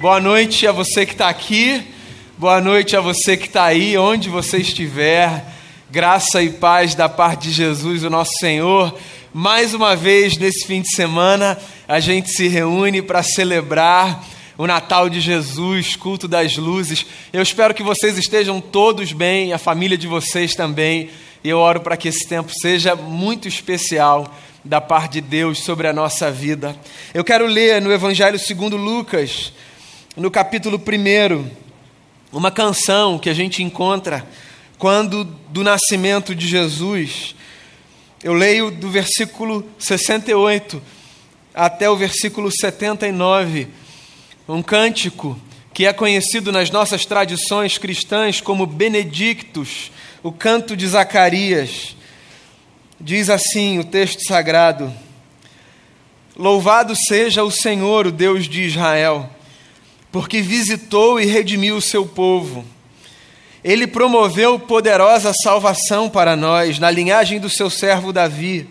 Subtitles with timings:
[0.00, 1.86] Boa noite a você que está aqui,
[2.38, 5.44] boa noite a você que está aí, onde você estiver.
[5.90, 8.98] Graça e paz da parte de Jesus, o nosso Senhor.
[9.30, 14.24] Mais uma vez nesse fim de semana, a gente se reúne para celebrar
[14.56, 17.04] o Natal de Jesus, culto das luzes.
[17.30, 21.10] Eu espero que vocês estejam todos bem, a família de vocês também.
[21.44, 25.86] E eu oro para que esse tempo seja muito especial da parte de Deus sobre
[25.86, 26.74] a nossa vida.
[27.12, 29.52] Eu quero ler no Evangelho segundo Lucas,
[30.16, 31.48] no capítulo 1,
[32.32, 34.26] uma canção que a gente encontra
[34.76, 37.36] quando do nascimento de Jesus.
[38.22, 40.82] Eu leio do versículo 68
[41.54, 43.68] até o versículo 79,
[44.48, 45.40] um cântico
[45.72, 49.92] que é conhecido nas nossas tradições cristãs como Benedictus,
[50.24, 51.96] o canto de Zacarias.
[53.00, 54.92] Diz assim o texto sagrado:
[56.36, 59.30] Louvado seja o Senhor, o Deus de Israel,
[60.12, 62.64] porque visitou e redimiu o seu povo.
[63.62, 68.68] Ele promoveu poderosa salvação para nós, na linhagem do seu servo Davi,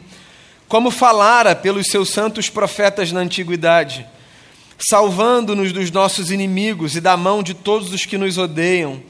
[0.67, 4.05] como falara pelos seus santos profetas na antiguidade,
[4.77, 9.01] salvando-nos dos nossos inimigos e da mão de todos os que nos odeiam,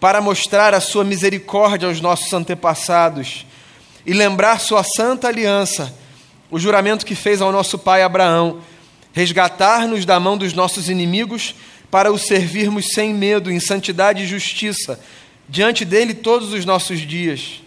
[0.00, 3.46] para mostrar a sua misericórdia aos nossos antepassados
[4.04, 5.94] e lembrar sua santa aliança,
[6.50, 8.58] o juramento que fez ao nosso pai Abraão,
[9.12, 11.54] resgatar-nos da mão dos nossos inimigos
[11.90, 14.98] para o servirmos sem medo, em santidade e justiça,
[15.48, 17.60] diante dele todos os nossos dias.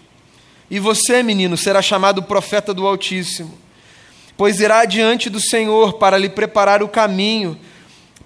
[0.70, 3.58] E você, menino, será chamado profeta do Altíssimo,
[4.36, 7.58] pois irá diante do Senhor para lhe preparar o caminho,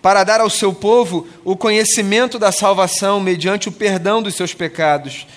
[0.01, 5.27] para dar ao seu povo o conhecimento da salvação mediante o perdão dos seus pecados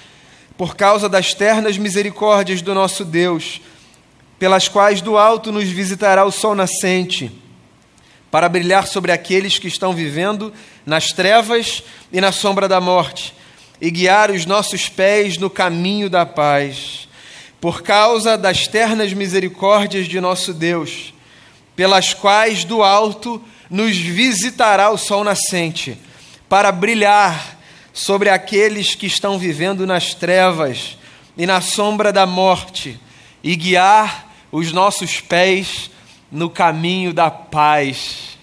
[0.56, 3.60] por causa das ternas misericórdias do nosso Deus,
[4.38, 7.32] pelas quais do alto nos visitará o sol nascente,
[8.32, 10.54] para brilhar sobre aqueles que estão vivendo
[10.86, 13.34] nas trevas e na sombra da morte,
[13.78, 17.06] e guiar os nossos pés no caminho da paz.
[17.60, 21.12] Por causa das ternas misericórdias de nosso Deus,
[21.76, 25.98] pelas quais do alto nos visitará o sol nascente,
[26.48, 27.58] para brilhar
[27.92, 30.96] sobre aqueles que estão vivendo nas trevas
[31.36, 32.98] e na sombra da morte,
[33.44, 35.90] e guiar os nossos pés
[36.32, 38.38] no caminho da paz.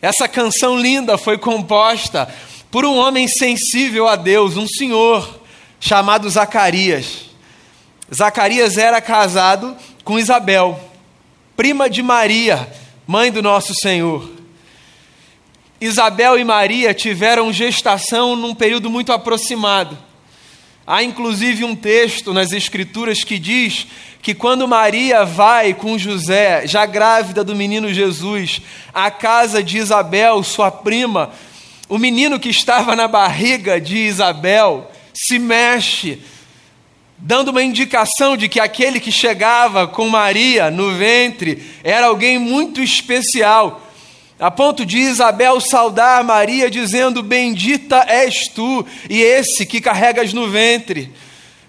[0.00, 2.32] Essa canção linda foi composta
[2.70, 5.40] por um homem sensível a Deus, um senhor
[5.80, 7.30] chamado Zacarias.
[8.14, 9.74] Zacarias era casado
[10.04, 10.78] com Isabel,
[11.56, 12.70] prima de Maria,
[13.06, 14.30] mãe do nosso Senhor.
[15.80, 19.96] Isabel e Maria tiveram gestação num período muito aproximado.
[20.90, 23.86] Há inclusive um texto nas Escrituras que diz
[24.22, 28.62] que quando Maria vai com José, já grávida do menino Jesus,
[28.94, 31.30] à casa de Isabel, sua prima,
[31.90, 36.22] o menino que estava na barriga de Isabel se mexe,
[37.18, 42.80] dando uma indicação de que aquele que chegava com Maria no ventre era alguém muito
[42.80, 43.87] especial
[44.38, 50.48] a ponto de Isabel saudar Maria, dizendo: Bendita és tu, e esse que carregas no
[50.48, 51.12] ventre.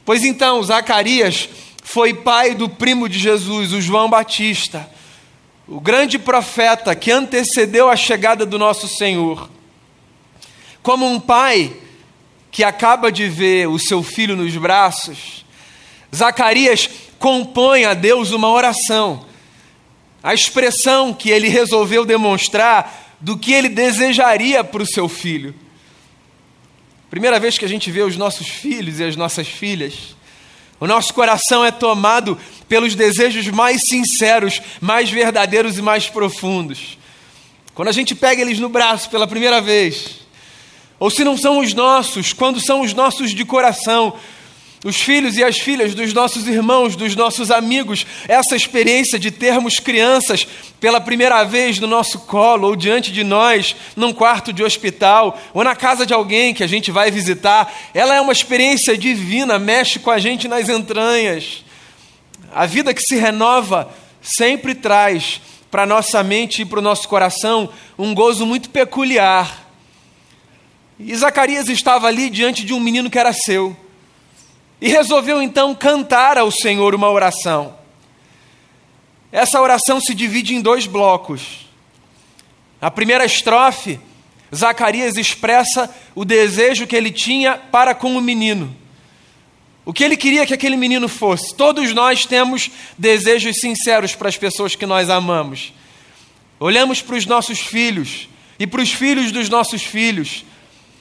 [0.05, 1.49] Pois então, Zacarias
[1.83, 4.89] foi pai do primo de Jesus, o João Batista,
[5.67, 9.49] o grande profeta que antecedeu a chegada do nosso Senhor.
[10.83, 11.73] Como um pai
[12.51, 15.45] que acaba de ver o seu filho nos braços,
[16.15, 19.28] Zacarias compõe a Deus uma oração
[20.21, 25.53] a expressão que ele resolveu demonstrar do que ele desejaria para o seu filho.
[27.09, 30.15] Primeira vez que a gente vê os nossos filhos e as nossas filhas,
[30.79, 32.37] o nosso coração é tomado
[32.67, 36.97] pelos desejos mais sinceros, mais verdadeiros e mais profundos.
[37.73, 40.19] Quando a gente pega eles no braço pela primeira vez,
[40.99, 44.15] ou se não são os nossos, quando são os nossos de coração,
[44.83, 49.77] os filhos e as filhas dos nossos irmãos, dos nossos amigos, essa experiência de termos
[49.79, 50.47] crianças
[50.79, 55.63] pela primeira vez no nosso colo ou diante de nós, num quarto de hospital ou
[55.63, 59.99] na casa de alguém que a gente vai visitar, ela é uma experiência divina, mexe
[59.99, 61.65] com a gente nas entranhas.
[62.55, 67.69] A vida que se renova sempre traz para nossa mente e para o nosso coração
[67.97, 69.67] um gozo muito peculiar.
[70.97, 73.75] E Zacarias estava ali diante de um menino que era seu.
[74.81, 77.77] E resolveu então cantar ao Senhor uma oração.
[79.31, 81.67] Essa oração se divide em dois blocos.
[82.81, 83.99] A primeira estrofe,
[84.55, 88.75] Zacarias expressa o desejo que ele tinha para com o menino.
[89.85, 91.53] O que ele queria que aquele menino fosse.
[91.53, 95.73] Todos nós temos desejos sinceros para as pessoas que nós amamos.
[96.59, 98.27] Olhamos para os nossos filhos
[98.59, 100.43] e para os filhos dos nossos filhos,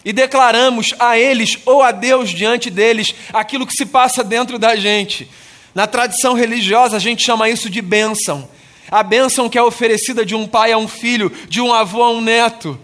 [0.09, 4.75] e declaramos a eles ou a Deus diante deles aquilo que se passa dentro da
[4.75, 5.29] gente.
[5.75, 8.49] Na tradição religiosa, a gente chama isso de bênção.
[8.91, 12.11] A bênção que é oferecida de um pai a um filho, de um avô a
[12.11, 12.81] um neto.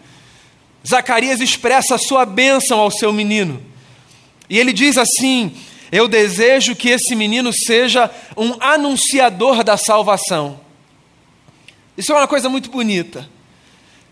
[0.87, 3.63] Zacarias expressa a sua bênção ao seu menino.
[4.51, 5.57] E ele diz assim:
[5.91, 10.61] Eu desejo que esse menino seja um anunciador da salvação.
[11.97, 13.27] Isso é uma coisa muito bonita.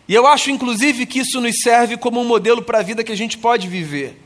[0.08, 3.12] E eu acho, inclusive, que isso nos serve como um modelo para a vida que
[3.12, 4.20] a gente pode viver.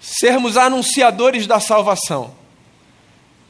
[0.00, 2.34] Sermos anunciadores da salvação.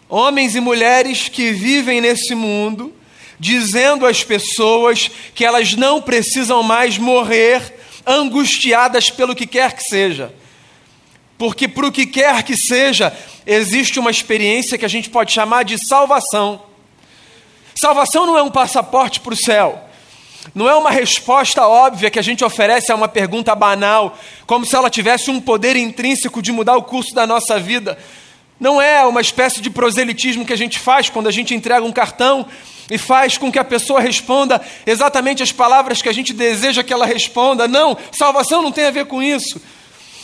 [0.09, 2.94] Homens e mulheres que vivem nesse mundo,
[3.38, 7.75] dizendo às pessoas que elas não precisam mais morrer
[8.06, 10.32] angustiadas pelo que quer que seja.
[11.37, 13.17] Porque, para o que quer que seja,
[13.47, 16.62] existe uma experiência que a gente pode chamar de salvação.
[17.75, 19.88] Salvação não é um passaporte para o céu.
[20.55, 24.17] Não é uma resposta óbvia que a gente oferece a uma pergunta banal,
[24.47, 27.99] como se ela tivesse um poder intrínseco de mudar o curso da nossa vida.
[28.59, 31.93] Não é uma espécie de proselitismo que a gente faz quando a gente entrega um
[31.93, 32.47] cartão
[32.91, 36.93] e faz com que a pessoa responda exatamente as palavras que a gente deseja que
[36.93, 37.69] ela responda.
[37.69, 39.61] Não, salvação não tem a ver com isso.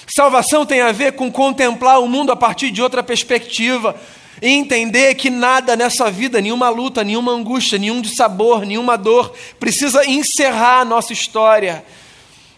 [0.06, 3.94] Salvação tem a ver com contemplar o mundo a partir de outra perspectiva
[4.40, 10.04] e entender que nada nessa vida, nenhuma luta, nenhuma angústia, nenhum dissabor, nenhuma dor, precisa
[10.08, 11.84] encerrar a nossa história.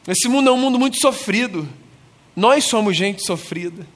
[0.07, 1.69] Esse mundo é um mundo muito sofrido.
[2.35, 3.87] Nós somos gente sofrida.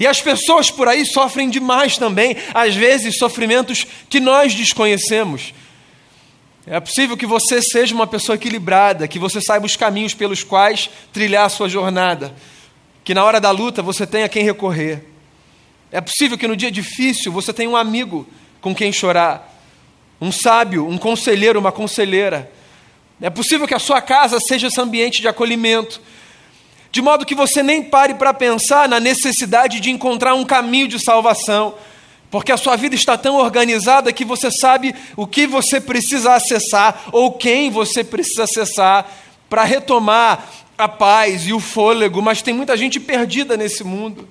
[0.00, 5.52] E as pessoas por aí sofrem demais também, às vezes sofrimentos que nós desconhecemos.
[6.66, 10.90] É possível que você seja uma pessoa equilibrada, que você saiba os caminhos pelos quais
[11.12, 12.34] trilhar a sua jornada,
[13.02, 15.02] que na hora da luta você tenha quem recorrer.
[15.90, 18.26] É possível que no dia difícil você tenha um amigo
[18.60, 19.54] com quem chorar,
[20.20, 22.50] um sábio, um conselheiro, uma conselheira.
[23.20, 26.00] É possível que a sua casa seja esse ambiente de acolhimento,
[26.92, 30.98] de modo que você nem pare para pensar na necessidade de encontrar um caminho de
[30.98, 31.74] salvação,
[32.30, 37.04] porque a sua vida está tão organizada que você sabe o que você precisa acessar
[37.12, 39.10] ou quem você precisa acessar
[39.48, 40.46] para retomar
[40.76, 44.28] a paz e o fôlego, mas tem muita gente perdida nesse mundo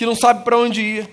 [0.00, 1.10] que não sabe para onde ir.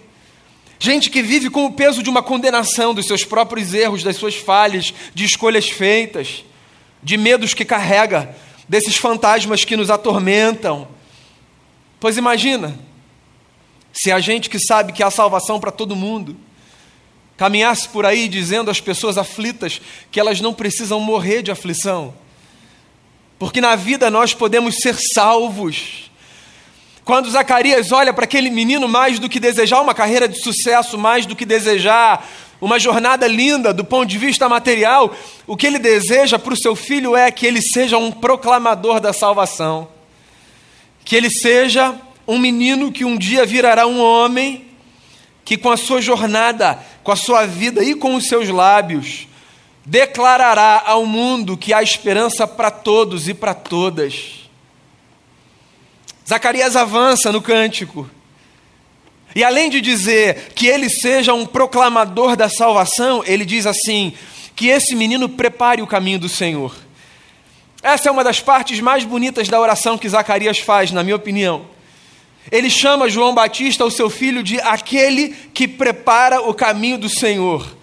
[0.79, 4.35] Gente que vive com o peso de uma condenação dos seus próprios erros, das suas
[4.35, 6.45] falhas, de escolhas feitas,
[7.03, 8.33] de medos que carrega,
[8.65, 10.87] desses fantasmas que nos atormentam.
[11.99, 12.79] Pois imagina,
[13.91, 16.37] se a gente que sabe que há salvação para todo mundo,
[17.35, 22.13] caminhasse por aí dizendo às pessoas aflitas que elas não precisam morrer de aflição,
[23.37, 26.06] porque na vida nós podemos ser salvos
[27.07, 31.25] quando Zacarias olha para aquele menino, mais do que desejar uma carreira de sucesso, mais
[31.25, 32.27] do que desejar
[32.59, 35.15] uma jornada linda do ponto de vista material,
[35.47, 39.13] o que ele deseja para o seu filho é que ele seja um proclamador da
[39.13, 39.87] salvação,
[41.05, 41.95] que ele seja
[42.27, 44.65] um menino que um dia virará um homem,
[45.45, 49.29] que com a sua jornada, com a sua vida e com os seus lábios,
[49.85, 54.36] declarará ao mundo que há esperança para todos e para todas.
[56.27, 58.09] Zacarias avança no cântico.
[59.35, 64.13] E além de dizer que ele seja um proclamador da salvação, ele diz assim:
[64.55, 66.75] que esse menino prepare o caminho do Senhor.
[67.83, 71.67] Essa é uma das partes mais bonitas da oração que Zacarias faz, na minha opinião.
[72.51, 77.76] Ele chama João Batista, o seu filho, de aquele que prepara o caminho do Senhor.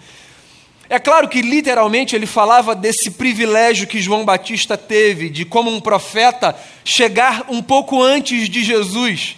[0.89, 5.81] É claro que literalmente ele falava desse privilégio que João Batista teve de, como um
[5.81, 9.35] profeta, chegar um pouco antes de Jesus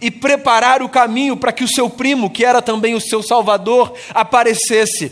[0.00, 3.94] e preparar o caminho para que o seu primo, que era também o seu salvador,
[4.14, 5.10] aparecesse.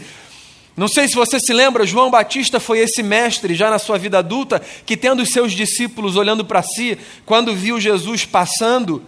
[0.76, 4.18] Não sei se você se lembra, João Batista foi esse mestre já na sua vida
[4.18, 9.02] adulta, que tendo os seus discípulos olhando para si, quando viu Jesus passando,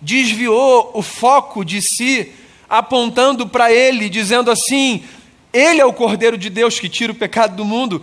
[0.00, 2.32] desviou o foco de si,
[2.68, 5.04] apontando para ele, dizendo assim:
[5.54, 8.02] ele é o Cordeiro de Deus que tira o pecado do mundo.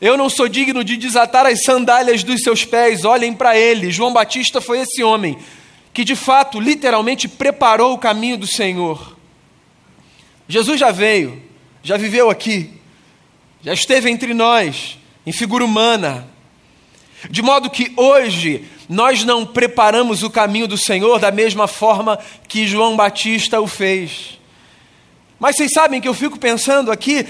[0.00, 3.90] Eu não sou digno de desatar as sandálias dos seus pés, olhem para ele.
[3.90, 5.38] João Batista foi esse homem
[5.92, 9.16] que, de fato, literalmente preparou o caminho do Senhor.
[10.46, 11.42] Jesus já veio,
[11.82, 12.70] já viveu aqui,
[13.62, 16.28] já esteve entre nós, em figura humana.
[17.30, 22.18] De modo que hoje nós não preparamos o caminho do Senhor da mesma forma
[22.48, 24.41] que João Batista o fez.
[25.42, 27.26] Mas vocês sabem que eu fico pensando aqui,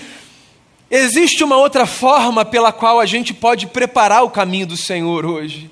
[0.90, 5.71] existe uma outra forma pela qual a gente pode preparar o caminho do Senhor hoje.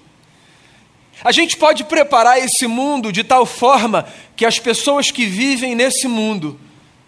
[1.23, 6.09] A gente pode preparar esse mundo de tal forma que as pessoas que vivem nesse
[6.09, 6.59] mundo,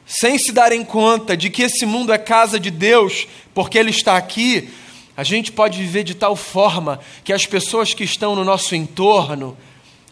[0.04, 4.18] sem se darem conta de que esse mundo é casa de Deus, porque Ele está
[4.18, 4.68] aqui,
[5.16, 9.56] A gente pode viver de tal forma que as pessoas que estão no nosso entorno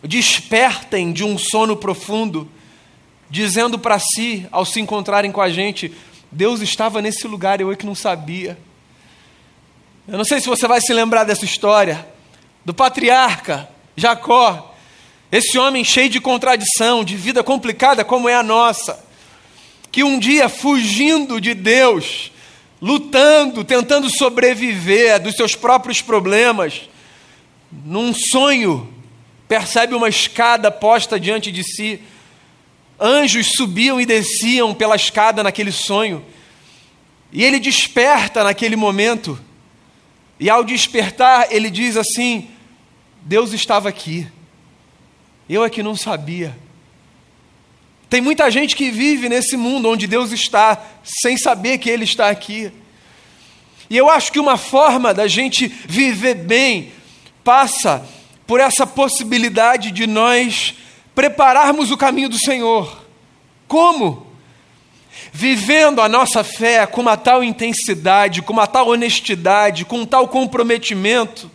[0.02, 2.48] despertem de um sono profundo,
[3.30, 5.92] dizendo para si, ao se encontrarem com a gente,
[6.30, 8.58] Deus estava nesse lugar, eu é que não sabia.
[10.06, 12.06] Eu não sei se você vai se lembrar dessa história,
[12.64, 14.74] do patriarca Jacó,
[15.30, 19.04] esse homem cheio de contradição, de vida complicada como é a nossa,
[19.92, 22.32] que um dia, fugindo de Deus,
[22.82, 26.88] lutando, tentando sobreviver dos seus próprios problemas,
[27.70, 28.92] num sonho,
[29.46, 32.00] percebe uma escada posta diante de si.
[33.00, 36.24] Anjos subiam e desciam pela escada naquele sonho.
[37.32, 39.40] E ele desperta naquele momento.
[40.38, 42.50] E ao despertar, ele diz assim:
[43.22, 44.26] Deus estava aqui.
[45.48, 46.56] Eu é que não sabia.
[48.10, 52.28] Tem muita gente que vive nesse mundo onde Deus está, sem saber que Ele está
[52.28, 52.72] aqui.
[53.88, 56.92] E eu acho que uma forma da gente viver bem
[57.42, 58.04] passa
[58.46, 60.74] por essa possibilidade de nós
[61.14, 63.04] prepararmos o caminho do Senhor.
[63.66, 64.26] Como?
[65.32, 70.28] Vivendo a nossa fé com uma tal intensidade, com uma tal honestidade, com um tal
[70.28, 71.50] comprometimento,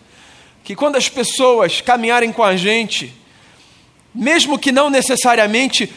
[0.64, 3.14] que quando as pessoas caminharem com a gente,
[4.14, 5.92] mesmo que não necessariamente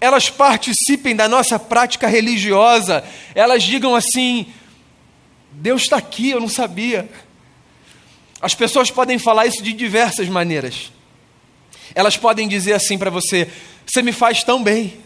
[0.00, 3.04] elas participem da nossa prática religiosa,
[3.34, 4.46] elas digam assim:
[5.50, 7.08] Deus está aqui, eu não sabia.
[8.40, 10.92] As pessoas podem falar isso de diversas maneiras.
[11.94, 13.50] Elas podem dizer assim para você:
[13.84, 14.96] Você me faz tão bem.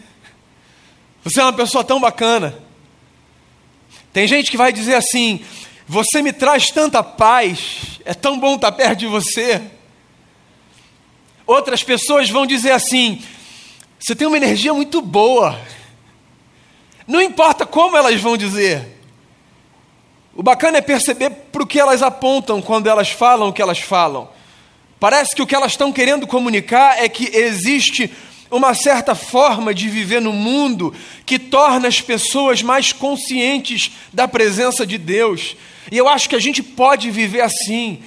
[1.23, 2.57] Você é uma pessoa tão bacana.
[4.13, 5.43] Tem gente que vai dizer assim:
[5.87, 7.99] Você me traz tanta paz.
[8.05, 9.61] É tão bom estar perto de você.
[11.49, 13.23] Outras pessoas vão dizer assim:
[13.99, 15.59] você tem uma energia muito boa.
[17.07, 18.99] Não importa como elas vão dizer.
[20.35, 23.79] O bacana é perceber para o que elas apontam quando elas falam o que elas
[23.79, 24.29] falam.
[24.99, 28.11] Parece que o que elas estão querendo comunicar é que existe
[28.51, 30.93] uma certa forma de viver no mundo
[31.25, 35.55] que torna as pessoas mais conscientes da presença de Deus.
[35.91, 37.99] E eu acho que a gente pode viver assim.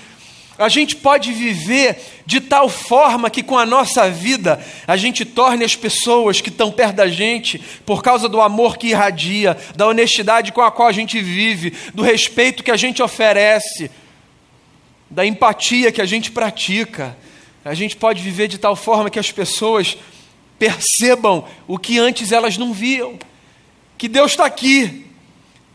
[0.59, 5.65] A gente pode viver de tal forma que com a nossa vida a gente torne
[5.65, 10.53] as pessoas que estão perto da gente, por causa do amor que irradia, da honestidade
[10.53, 13.91] com a qual a gente vive, do respeito que a gente oferece,
[15.13, 17.17] da empatia que a gente pratica,
[17.63, 19.99] a gente pode viver de tal forma que as pessoas
[20.59, 23.19] percebam o que antes elas não viam,
[23.99, 25.07] que Deus está aqui,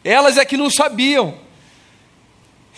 [0.04, 1.36] elas é que não sabiam.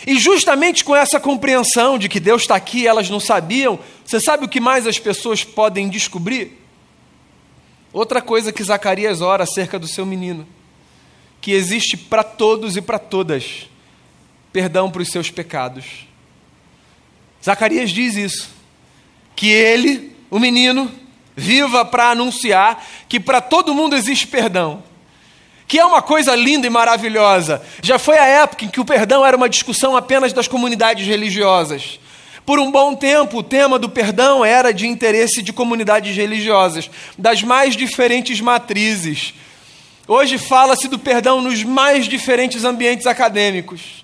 [0.06, 4.44] E justamente com essa compreensão de que Deus está aqui, elas não sabiam, você sabe
[4.44, 6.62] o que mais as pessoas podem descobrir?
[7.94, 10.46] Outra coisa que Zacarias ora acerca do seu menino,
[11.40, 13.70] que existe para todos e para todas
[14.52, 16.09] perdão para os seus pecados.
[17.44, 18.50] Zacarias diz isso,
[19.36, 20.92] que ele, o menino,
[21.36, 24.84] viva para anunciar que para todo mundo existe perdão
[25.70, 27.62] que é uma coisa linda e maravilhosa.
[27.84, 32.00] Já foi a época em que o perdão era uma discussão apenas das comunidades religiosas.
[32.44, 37.44] Por um bom tempo, o tema do perdão era de interesse de comunidades religiosas, das
[37.44, 39.36] mais diferentes matrizes.
[40.08, 43.99] Hoje fala-se do perdão nos mais diferentes ambientes acadêmicos.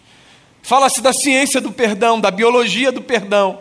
[0.66, 3.60] Fala-se da ciência do perdão, da biologia do perdão.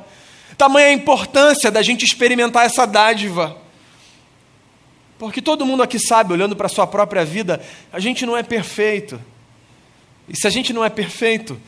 [0.57, 3.59] Tamanha a importância da gente experimentar essa dádiva.
[5.19, 8.43] Porque todo mundo aqui sabe, olhando para a sua própria vida, a gente não é
[8.43, 9.21] perfeito.
[10.27, 11.61] E se a gente não é perfeito,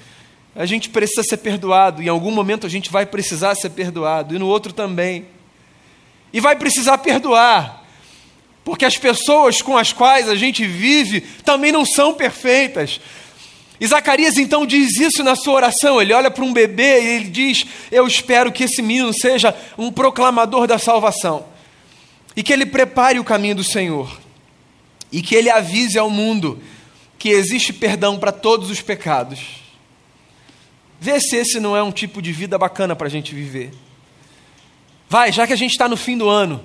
[0.54, 2.02] a gente precisa ser perdoado.
[2.02, 5.26] Em algum momento a gente vai precisar ser perdoado, e no outro também.
[6.32, 7.84] E vai precisar perdoar,
[8.64, 13.02] porque as pessoas com as quais a gente vive também não são perfeitas.
[13.80, 16.00] E Zacarias então diz isso na sua oração.
[16.00, 19.92] Ele olha para um bebê e ele diz: Eu espero que esse menino seja um
[19.92, 21.56] proclamador da salvação
[22.36, 24.20] e que ele prepare o caminho do Senhor,
[25.10, 26.62] e que ele avise ao mundo
[27.18, 29.40] que existe perdão para todos os pecados.
[31.00, 33.72] Vê se esse não é um tipo de vida bacana para a gente viver.
[35.08, 36.62] Vai, já que a gente está no fim do ano,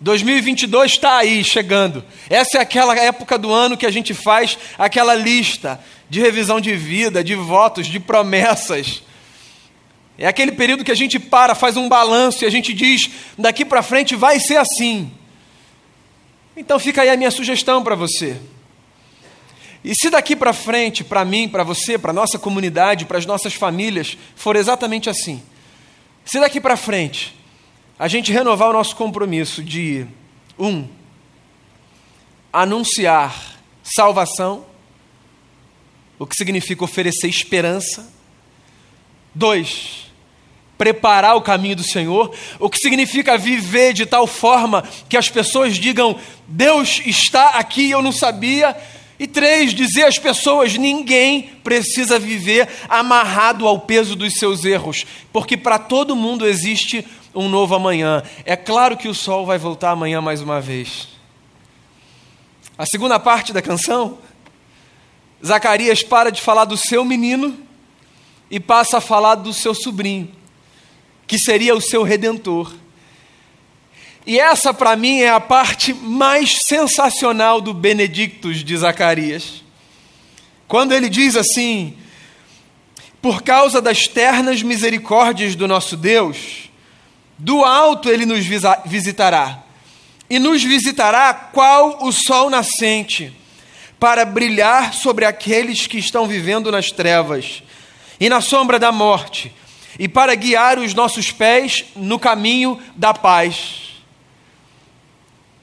[0.00, 2.04] 2022 está aí, chegando.
[2.28, 6.74] Essa é aquela época do ano que a gente faz aquela lista de revisão de
[6.74, 9.02] vida, de votos, de promessas.
[10.16, 13.64] É aquele período que a gente para, faz um balanço e a gente diz: daqui
[13.64, 15.12] para frente vai ser assim.
[16.56, 18.36] Então fica aí a minha sugestão para você.
[19.84, 23.54] E se daqui para frente, para mim, para você, para nossa comunidade, para as nossas
[23.54, 25.40] famílias, for exatamente assim,
[26.24, 27.34] se daqui para frente
[27.98, 30.06] a gente renovar o nosso compromisso de,
[30.58, 30.86] um,
[32.52, 34.66] anunciar salvação,
[36.18, 38.18] o que significa oferecer esperança,
[39.34, 40.10] Dois,
[40.76, 45.76] preparar o caminho do Senhor, o que significa viver de tal forma que as pessoas
[45.76, 48.76] digam: Deus está aqui, eu não sabia.
[49.16, 55.56] E três, dizer às pessoas: ninguém precisa viver amarrado ao peso dos seus erros, porque
[55.56, 58.22] para todo mundo existe um novo amanhã.
[58.44, 61.08] É claro que o sol vai voltar amanhã mais uma vez.
[62.76, 64.18] A segunda parte da canção,
[65.44, 67.58] Zacarias para de falar do seu menino
[68.50, 70.38] e passa a falar do seu sobrinho
[71.28, 72.74] que seria o seu redentor.
[74.26, 79.62] E essa, para mim, é a parte mais sensacional do Benedictus de Zacarias.
[80.66, 81.96] Quando ele diz assim:
[83.22, 86.70] Por causa das ternas misericórdias do nosso Deus,
[87.38, 88.44] do alto ele nos
[88.86, 89.62] visitará,
[90.28, 93.34] e nos visitará qual o sol nascente,
[93.98, 97.62] para brilhar sobre aqueles que estão vivendo nas trevas
[98.20, 99.52] e na sombra da morte
[99.98, 104.02] e para guiar os nossos pés no caminho da paz.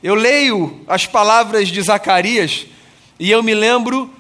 [0.04, 2.68] Eu leio as palavras de Zacarias
[3.18, 4.14] e eu me lembro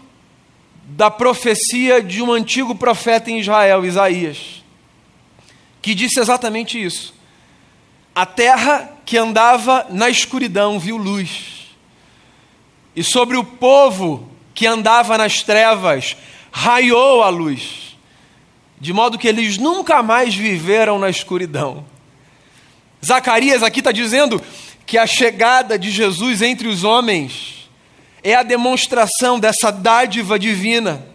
[0.87, 4.63] da profecia de um antigo profeta em Israel, Isaías,
[5.81, 7.13] que disse exatamente isso.
[8.13, 11.54] A terra que andava na escuridão viu luz,
[12.95, 16.15] e sobre o povo que andava nas trevas
[16.51, 17.85] raiou a luz
[18.79, 21.85] de modo que eles nunca mais viveram na escuridão.
[23.03, 24.41] Zacarias aqui está dizendo
[24.85, 27.69] que a chegada de Jesus entre os homens
[28.23, 31.05] é a demonstração dessa dádiva divina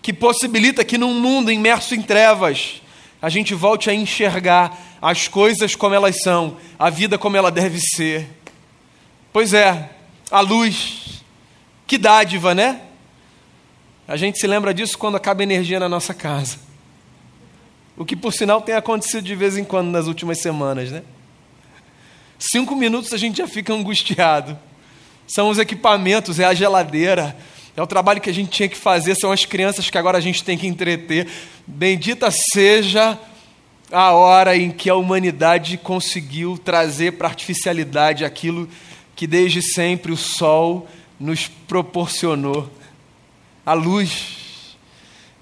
[0.00, 2.80] que possibilita que num mundo imerso em trevas
[3.20, 7.80] a gente volte a enxergar as coisas como elas são, a vida como ela deve
[7.80, 8.28] ser.
[9.32, 9.90] Pois é,
[10.30, 11.22] a luz,
[11.86, 12.80] que dádiva, né?
[14.08, 16.58] A gente se lembra disso quando acaba energia na nossa casa.
[17.96, 21.02] O que, por sinal, tem acontecido de vez em quando nas últimas semanas, né?
[22.38, 24.58] Cinco minutos a gente já fica angustiado.
[25.26, 27.36] São os equipamentos, é a geladeira,
[27.76, 30.20] é o trabalho que a gente tinha que fazer, são as crianças que agora a
[30.20, 31.26] gente tem que entreter.
[31.66, 33.18] Bendita seja
[33.90, 38.85] a hora em que a humanidade conseguiu trazer para a artificialidade aquilo que
[39.24, 40.88] desde sempre o sol
[41.20, 42.68] nos proporcionou
[43.64, 44.76] a luz.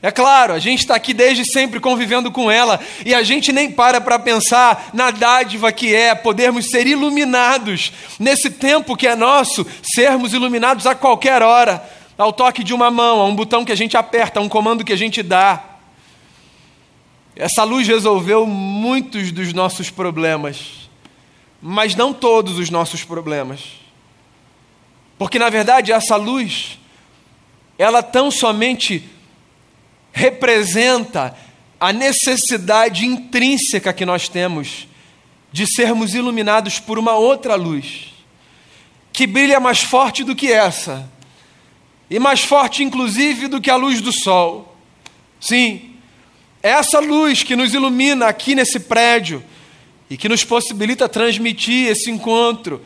[0.04, 3.72] É claro, a gente está aqui desde sempre convivendo com ela e a gente nem
[3.72, 9.66] para para pensar na dádiva que é podermos ser iluminados nesse tempo que é nosso,
[9.82, 11.82] sermos iluminados a qualquer hora,
[12.18, 14.84] ao toque de uma mão, a um botão que a gente aperta, a um comando
[14.84, 15.64] que a gente dá.
[17.34, 20.84] Essa luz resolveu muitos dos nossos problemas,
[21.66, 23.81] mas não todos os nossos problemas.
[25.16, 26.79] Porque na verdade essa luz,
[27.79, 29.03] ela tão somente
[30.12, 31.35] representa
[31.81, 34.87] a necessidade intrínseca que nós temos
[35.50, 38.12] de sermos iluminados por uma outra luz,
[39.11, 41.11] que brilha mais forte do que essa,
[42.11, 44.77] e mais forte, inclusive, do que a luz do sol.
[45.40, 45.94] Sim,
[46.62, 49.42] é essa luz que nos ilumina aqui nesse prédio
[50.09, 52.83] e que nos possibilita transmitir esse encontro.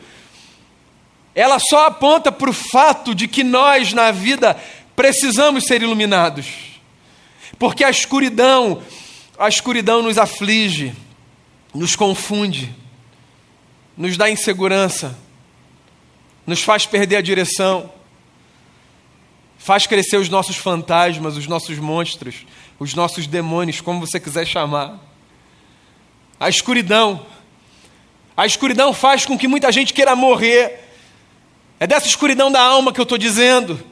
[1.35, 4.59] Ela só aponta para o fato de que nós, na vida,
[4.95, 6.47] precisamos ser iluminados.
[7.57, 8.81] Porque a escuridão,
[9.37, 10.93] a escuridão nos aflige,
[11.73, 12.75] nos confunde,
[13.95, 15.17] nos dá insegurança,
[16.47, 17.91] nos faz perder a direção,
[19.57, 22.45] faz crescer os nossos fantasmas, os nossos monstros,
[22.79, 25.08] os nossos demônios, como você quiser chamar.
[26.39, 27.25] A escuridão,
[28.37, 30.87] a escuridão faz com que muita gente queira morrer.
[31.79, 33.83] É dessa escuridão da alma que eu estou dizendo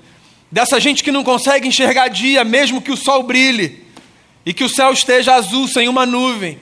[0.51, 3.86] dessa gente que não consegue enxergar dia, mesmo que o sol brilhe
[4.45, 6.57] e que o céu esteja azul sem uma nuvem.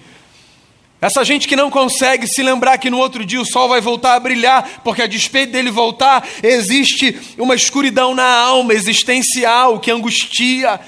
[1.00, 4.16] Essa gente que não consegue se lembrar que no outro dia o sol vai voltar
[4.16, 10.80] a brilhar, porque a despeito dele voltar, existe uma escuridão na alma existencial que angustia,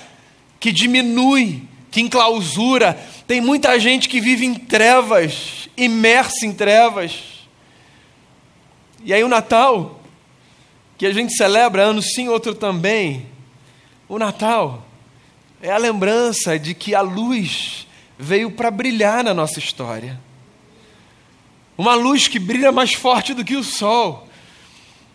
[0.60, 3.00] que diminui, que enclausura.
[3.28, 7.48] Tem muita gente que vive em trevas, imersa em trevas.
[9.04, 9.98] E aí o Natal
[10.98, 13.28] que a gente celebra ano sim, outro também.
[14.10, 14.84] O Natal
[15.62, 17.86] é a lembrança de que a luz
[18.18, 20.20] veio para brilhar na nossa história.
[21.78, 24.27] Uma luz que brilha mais forte do que o sol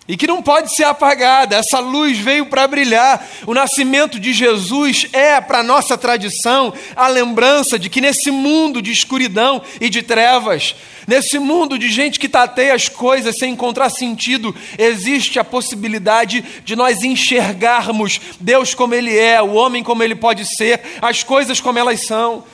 [0.08, 1.56] e que não pode ser apagada.
[1.56, 3.24] Essa luz veio para brilhar.
[3.46, 8.90] O nascimento de Jesus é, para nossa tradição, a lembrança de que nesse mundo de
[8.90, 10.74] escuridão e de trevas,
[11.06, 16.74] nesse mundo de gente que tateia as coisas sem encontrar sentido, existe a possibilidade de
[16.74, 21.78] nós enxergarmos Deus como Ele é, o homem como Ele pode ser, as coisas como
[21.78, 22.44] elas são.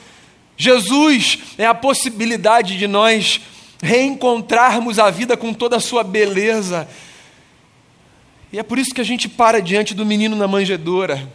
[0.55, 3.41] Jesus é a possibilidade de nós
[3.81, 6.87] reencontrarmos a vida com toda a sua beleza.
[8.51, 11.31] E é por isso que a gente para diante do menino na manjedoura.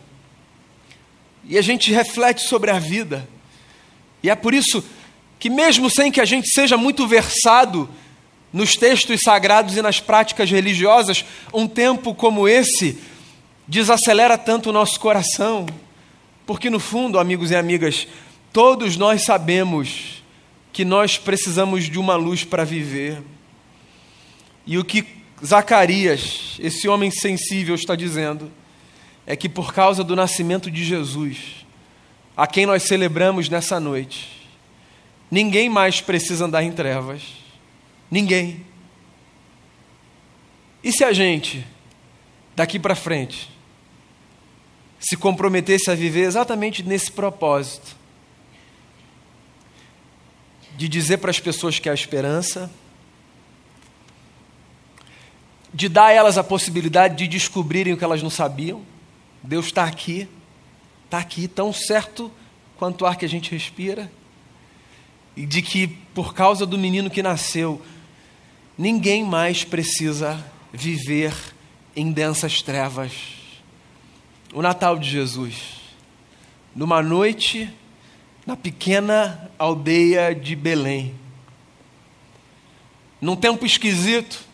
[1.48, 3.28] E a gente reflete sobre a vida.
[4.22, 4.82] E é por isso
[5.38, 7.88] que, mesmo sem que a gente seja muito versado
[8.52, 12.98] nos textos sagrados e nas práticas religiosas, um tempo como esse
[13.66, 15.66] desacelera tanto o nosso coração.
[16.46, 18.08] Porque, no fundo, amigos e amigas,
[18.52, 20.22] todos nós sabemos
[20.72, 23.22] que nós precisamos de uma luz para viver.
[24.66, 28.50] E o que Zacarias, esse homem sensível, está dizendo
[29.26, 31.66] é que por causa do nascimento de Jesus,
[32.36, 34.48] a quem nós celebramos nessa noite,
[35.30, 37.22] ninguém mais precisa andar em trevas.
[38.10, 38.64] Ninguém.
[40.82, 41.66] E se a gente,
[42.54, 43.50] daqui para frente,
[45.00, 47.96] se comprometesse a viver exatamente nesse propósito,
[50.76, 52.70] de dizer para as pessoas que há esperança,
[55.74, 58.80] de dar a elas a possibilidade de descobrirem o que elas não sabiam.
[59.42, 60.28] Deus está aqui,
[61.04, 62.30] está aqui, tão certo
[62.76, 64.10] quanto o ar que a gente respira,
[65.36, 67.82] e de que por causa do menino que nasceu,
[68.78, 71.34] ninguém mais precisa viver
[71.96, 73.12] em densas trevas
[74.52, 75.80] o Natal de Jesus,
[76.74, 77.68] numa noite
[78.46, 81.12] na pequena aldeia de Belém.
[83.20, 84.44] Num tempo esquisito,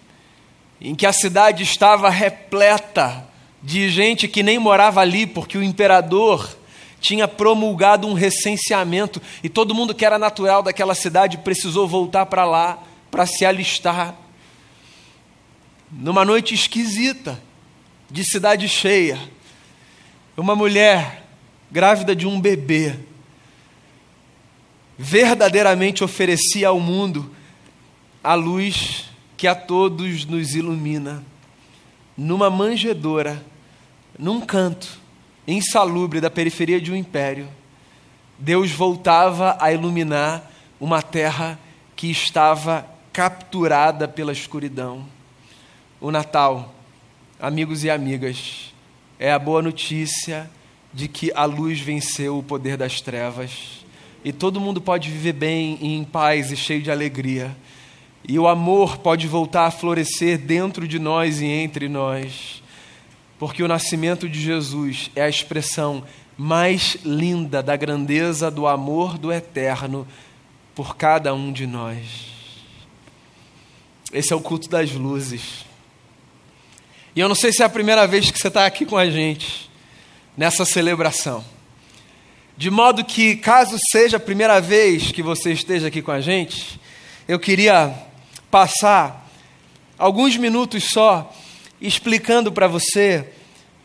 [0.81, 3.29] em que a cidade estava repleta
[3.62, 6.57] de gente que nem morava ali, porque o imperador
[7.01, 12.45] tinha promulgado um recenseamento e todo mundo que era natural daquela cidade precisou voltar para
[12.45, 12.79] lá
[13.11, 14.14] para se alistar.
[15.90, 17.40] Numa noite esquisita,
[18.11, 19.19] de cidade cheia,
[20.37, 21.25] uma mulher
[21.71, 22.99] grávida de um bebê
[24.99, 27.35] verdadeiramente oferecia ao mundo
[28.23, 29.10] a luz
[29.40, 31.24] que a todos nos ilumina.
[32.14, 33.42] Numa manjedoura,
[34.18, 35.00] num canto
[35.48, 37.48] insalubre da periferia de um império,
[38.38, 41.59] Deus voltava a iluminar uma terra
[41.96, 45.07] que estava capturada pela escuridão.
[46.03, 46.74] O Natal,
[47.40, 48.74] amigos e amigas,
[49.18, 50.50] é a boa notícia
[50.92, 53.87] de que a luz venceu o poder das trevas.
[54.22, 57.57] E todo mundo pode viver bem e em paz e cheio de alegria.
[58.29, 62.63] E o amor pode voltar a florescer dentro de nós e entre nós.
[63.39, 66.05] Porque o nascimento de Jesus é a expressão
[66.37, 70.07] mais linda da grandeza do amor do eterno
[70.75, 72.31] por cada um de nós.
[74.13, 75.65] Esse é o culto das luzes.
[77.15, 79.09] E eu não sei se é a primeira vez que você está aqui com a
[79.09, 79.71] gente
[80.37, 81.45] nessa celebração.
[82.57, 86.81] De modo que, caso seja a primeira vez que você esteja aqui com a gente,
[87.27, 87.95] eu queria
[88.51, 89.29] passar
[89.99, 91.33] alguns minutos só
[91.81, 93.33] explicando para você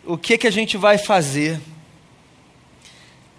[0.04, 1.60] o que, que a gente vai fazer.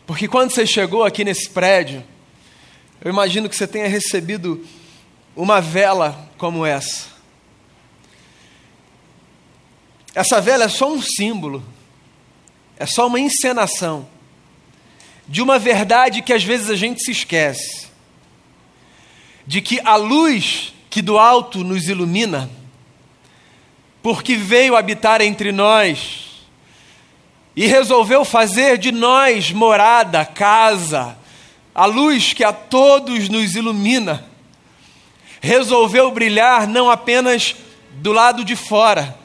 [0.07, 2.05] Porque quando você chegou aqui nesse prédio,
[3.01, 4.65] eu imagino que você tenha recebido
[5.35, 7.07] uma vela como essa.
[10.15, 11.63] Essa vela é só um símbolo,
[12.79, 14.09] é só uma encenação
[15.29, 17.89] de uma verdade que às vezes a gente se esquece:
[19.47, 22.49] de que a luz que do alto nos ilumina,
[24.03, 26.47] porque veio habitar entre nós
[27.55, 31.19] e resolveu fazer de nós morada, casa,
[31.75, 34.25] a luz que a todos nos ilumina,
[35.39, 37.55] resolveu brilhar não apenas
[37.97, 39.19] do lado de fora,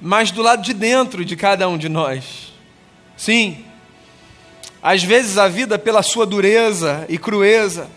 [0.00, 2.52] mas do lado de dentro de cada um de nós.
[3.16, 3.64] Sim,
[4.80, 7.90] às vezes a vida, pela sua dureza e crueza,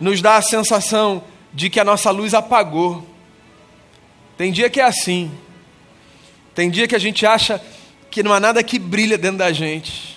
[0.00, 1.24] nos dá a sensação
[1.56, 3.02] de que a nossa luz apagou.
[4.36, 5.30] Tem dia que é assim.
[6.54, 7.60] Tem dia que a gente acha
[8.10, 10.16] que não há nada que brilha dentro da gente,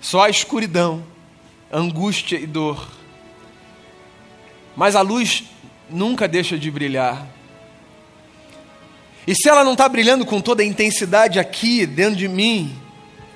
[0.00, 1.02] só a escuridão,
[1.72, 2.88] angústia e dor.
[4.76, 5.44] Mas a luz
[5.88, 7.26] nunca deixa de brilhar.
[9.26, 12.74] E se ela não está brilhando com toda a intensidade aqui dentro de mim,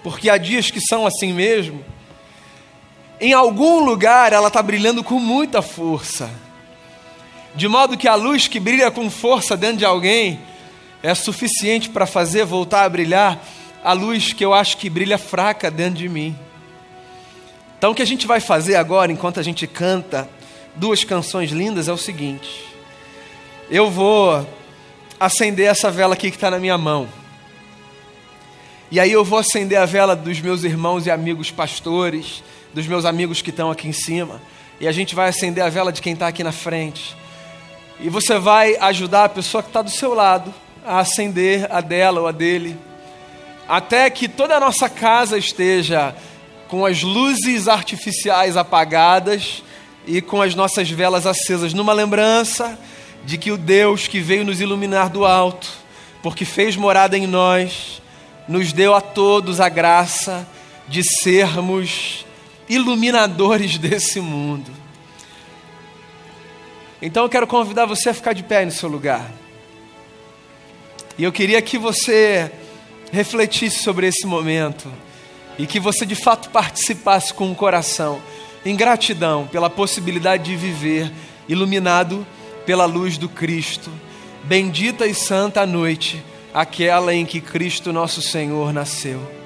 [0.03, 1.83] porque há dias que são assim mesmo,
[3.19, 6.31] em algum lugar ela está brilhando com muita força,
[7.55, 10.41] de modo que a luz que brilha com força dentro de alguém
[11.03, 13.39] é suficiente para fazer voltar a brilhar
[13.85, 16.37] a luz que eu acho que brilha fraca dentro de mim.
[17.77, 20.29] Então, o que a gente vai fazer agora, enquanto a gente canta
[20.75, 22.65] duas canções lindas, é o seguinte:
[23.71, 24.49] eu vou
[25.21, 27.07] acender essa vela aqui que está na minha mão.
[28.91, 33.05] E aí eu vou acender a vela dos meus irmãos e amigos pastores, dos meus
[33.05, 34.41] amigos que estão aqui em cima.
[34.81, 37.17] E a gente vai acender a vela de quem está aqui na frente.
[38.01, 40.53] E você vai ajudar a pessoa que está do seu lado
[40.85, 42.77] a acender a dela ou a dele,
[43.67, 46.15] até que toda a nossa casa esteja
[46.69, 49.63] com as luzes artificiais apagadas
[50.07, 52.79] e com as nossas velas acesas, numa lembrança
[53.25, 55.71] de que o Deus que veio nos iluminar do alto,
[56.23, 58.03] porque fez morada em nós,
[58.47, 60.47] nos deu a todos a graça
[60.87, 62.27] de sermos
[62.69, 64.84] iluminadores desse mundo.
[67.07, 69.31] Então eu quero convidar você a ficar de pé no seu lugar.
[71.19, 72.51] E eu queria que você
[73.13, 74.91] refletisse sobre esse momento
[75.59, 78.23] e que você de fato participasse com o coração
[78.65, 81.13] em gratidão pela possibilidade de viver
[81.47, 82.27] iluminado
[82.65, 83.91] pela luz do Cristo.
[84.43, 89.44] Bendita e santa a noite, aquela em que Cristo nosso Senhor nasceu.